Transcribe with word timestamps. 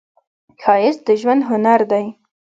ښایست 0.61 1.01
د 1.07 1.09
ژوند 1.21 1.41
هنر 1.49 1.81
دی 1.91 2.05